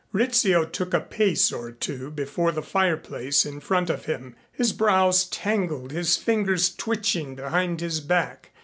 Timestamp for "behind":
7.35-7.81